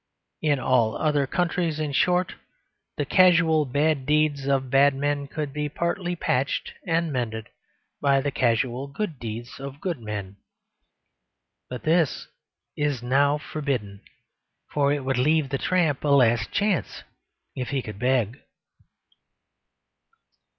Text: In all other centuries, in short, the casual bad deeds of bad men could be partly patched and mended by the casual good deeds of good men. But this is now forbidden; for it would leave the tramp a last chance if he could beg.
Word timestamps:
In 0.41 0.57
all 0.57 0.97
other 0.97 1.29
centuries, 1.31 1.79
in 1.79 1.91
short, 1.91 2.33
the 2.97 3.05
casual 3.05 3.65
bad 3.67 4.07
deeds 4.07 4.47
of 4.47 4.71
bad 4.71 4.95
men 4.95 5.27
could 5.27 5.53
be 5.53 5.69
partly 5.69 6.15
patched 6.15 6.73
and 6.87 7.13
mended 7.13 7.49
by 8.01 8.19
the 8.19 8.31
casual 8.31 8.87
good 8.87 9.19
deeds 9.19 9.59
of 9.59 9.79
good 9.79 9.99
men. 10.01 10.37
But 11.69 11.83
this 11.83 12.29
is 12.75 13.03
now 13.03 13.37
forbidden; 13.37 14.01
for 14.71 14.91
it 14.91 15.05
would 15.05 15.19
leave 15.19 15.49
the 15.49 15.59
tramp 15.59 16.03
a 16.03 16.07
last 16.07 16.51
chance 16.51 17.03
if 17.55 17.69
he 17.69 17.83
could 17.83 17.99
beg. 17.99 18.39